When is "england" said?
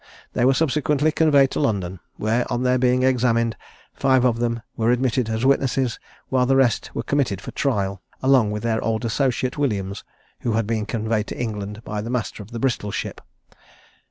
11.39-11.83